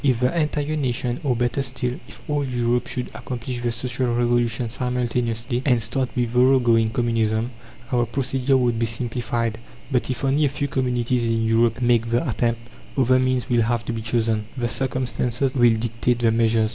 [0.03, 4.71] If the entire nation, or, better still, if all Europe should accomplish the Social Revolution
[4.71, 7.51] simultaneously, and start with thorough going Communism,
[7.91, 9.59] our procedure would be simplified;
[9.91, 12.61] but if only a few communities in Europe make the attempt,
[12.97, 14.45] other means will have to be chosen.
[14.57, 16.69] The circumstances will dictate the measures.